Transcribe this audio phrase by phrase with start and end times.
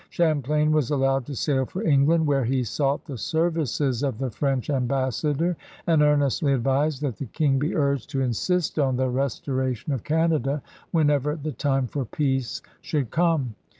[0.09, 4.31] Champlain was allowed to sail for Eng land, where he sought the services of the
[4.31, 9.93] French ambassador and earnestly advised that the King be urged to insist on the restoration
[9.93, 13.53] of Canada whenever the time for peace should come.